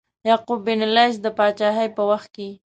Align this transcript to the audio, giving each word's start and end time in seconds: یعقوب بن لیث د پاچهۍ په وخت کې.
یعقوب 0.29 0.59
بن 0.65 0.79
لیث 0.95 1.15
د 1.21 1.25
پاچهۍ 1.37 1.87
په 1.95 2.01
وخت 2.09 2.29
کې. 2.35 2.49